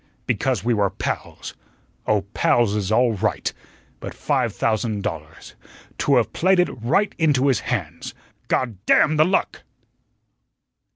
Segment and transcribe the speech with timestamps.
[0.25, 1.53] Because we were pals.
[2.07, 3.53] Oh, 'pals' is all right
[3.99, 5.53] but five thousand dollars
[5.99, 8.15] to have played it right into his hands
[8.47, 9.61] God DAMN the luck!"